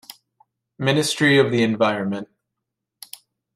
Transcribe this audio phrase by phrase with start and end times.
[0.79, 2.27] Ministry of the Environment.